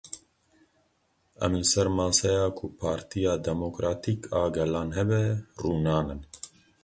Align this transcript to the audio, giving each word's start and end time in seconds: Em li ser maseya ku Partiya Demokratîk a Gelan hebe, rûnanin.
Em 1.47 1.51
li 1.57 1.65
ser 1.71 1.87
maseya 1.97 2.45
ku 2.57 2.65
Partiya 2.81 3.33
Demokratîk 3.49 4.19
a 4.39 4.41
Gelan 4.55 4.89
hebe, 4.97 5.23
rûnanin. 5.61 6.21